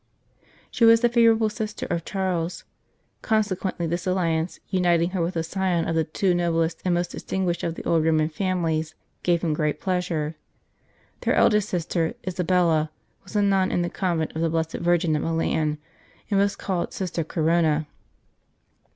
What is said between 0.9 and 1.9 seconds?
the favourite sister